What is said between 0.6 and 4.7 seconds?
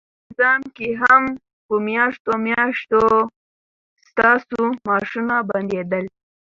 کې هم په میاشتو میاشتو ستاسو